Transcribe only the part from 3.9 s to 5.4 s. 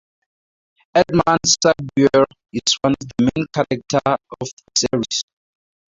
of the series.